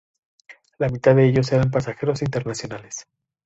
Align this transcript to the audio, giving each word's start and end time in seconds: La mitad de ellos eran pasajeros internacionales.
La 0.79 0.89
mitad 0.89 1.15
de 1.15 1.27
ellos 1.27 1.51
eran 1.51 1.69
pasajeros 1.69 2.23
internacionales. 2.23 3.05